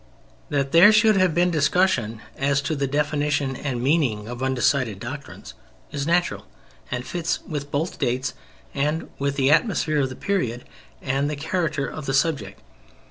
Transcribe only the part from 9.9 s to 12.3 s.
of the period and with the character of the